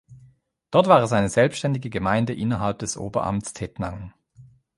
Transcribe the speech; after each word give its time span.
Dort 0.71 0.87
war 0.87 1.03
es 1.03 1.13
eine 1.13 1.29
selbständige 1.29 1.91
Gemeinde 1.91 2.33
innerhalb 2.33 2.79
des 2.79 2.97
Oberamts 2.97 3.53
Tettnang. 3.53 4.15